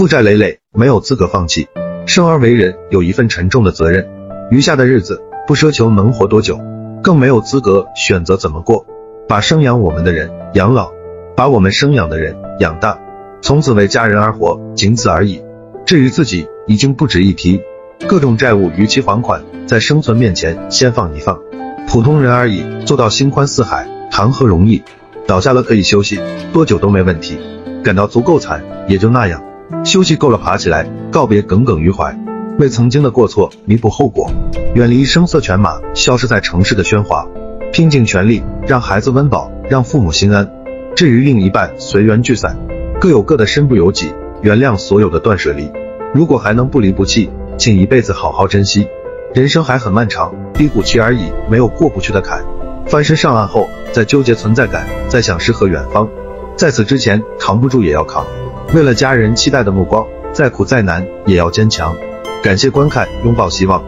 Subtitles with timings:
[0.00, 1.68] 负债累累，没有资格放弃。
[2.06, 4.08] 生而为人，有一份沉重的责任，
[4.50, 6.58] 余下的日子不奢求能活多久，
[7.02, 8.86] 更没有资格选择怎么过。
[9.28, 10.90] 把生养我们的人养老，
[11.36, 12.98] 把我们生养的人养大，
[13.42, 15.44] 从此为家人而活，仅此而已。
[15.84, 17.60] 至于自己，已经不值一提。
[18.08, 21.38] 各种债务逾期还款，在生存面前先放一放。
[21.86, 24.82] 普通人而已，做到心宽似海，谈何容易？
[25.26, 26.18] 倒下了可以休息，
[26.54, 27.36] 多久都没问题。
[27.84, 29.42] 感到足够惨，也就那样。
[29.84, 32.18] 休息够了，爬起来，告别耿耿于怀，
[32.58, 34.30] 为曾经的过错弥补后果，
[34.74, 37.26] 远离声色犬马，消失在城市的喧哗，
[37.72, 40.50] 拼尽全力让孩子温饱，让父母心安。
[40.94, 42.56] 至于另一半，随缘聚散，
[43.00, 45.70] 各有各的身不由己，原谅所有的断舍离。
[46.12, 47.30] 如果还能不离不弃。
[47.58, 48.88] 请一辈子好好珍惜，
[49.34, 52.42] 人生还很漫长，低谷期而已，没有过不去的坎。
[52.86, 56.08] 翻身上岸后，再纠结存在感，再想诗和远方，
[56.56, 58.24] 在此之前扛不住也要扛。
[58.72, 61.94] 为了家人期待的目光，再苦再难也要坚强。
[62.40, 63.78] 感谢观看，拥抱希望。